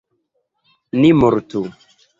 [1.03, 1.65] Ni mortu!